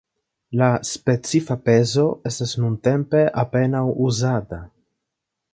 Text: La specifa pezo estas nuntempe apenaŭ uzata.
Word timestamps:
La 0.61 0.69
specifa 0.91 1.57
pezo 1.69 2.05
estas 2.31 2.55
nuntempe 2.63 3.21
apenaŭ 3.43 3.85
uzata. 4.09 4.63